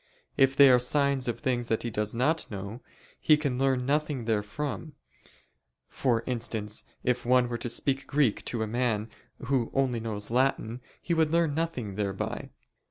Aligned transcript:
If 0.35 0.55
they 0.55 0.71
are 0.71 0.79
signs 0.79 1.27
of 1.27 1.39
things 1.41 1.67
that 1.67 1.83
he 1.83 1.91
does 1.91 2.11
not 2.11 2.49
know, 2.49 2.81
he 3.19 3.37
can 3.37 3.59
learn 3.59 3.85
nothing 3.85 4.25
therefrom: 4.25 4.93
for 5.87 6.23
instance, 6.25 6.85
if 7.03 7.23
one 7.23 7.47
were 7.47 7.59
to 7.59 7.69
speak 7.69 8.07
Greek 8.07 8.43
to 8.45 8.63
a 8.63 8.67
man 8.67 9.11
who 9.45 9.69
only 9.75 9.99
knows 9.99 10.31
Latin, 10.31 10.81
he 11.03 11.13
would 11.13 11.29
learn 11.29 11.53
nothing 11.53 11.93
thereby. 11.97 12.49